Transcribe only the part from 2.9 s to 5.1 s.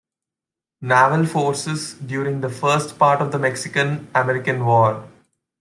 part of the Mexican-American War.